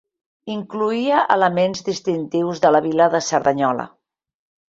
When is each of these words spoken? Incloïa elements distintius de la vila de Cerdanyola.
Incloïa 0.51 1.19
elements 1.35 1.85
distintius 1.91 2.63
de 2.63 2.73
la 2.77 2.83
vila 2.87 3.09
de 3.17 3.23
Cerdanyola. 3.29 3.87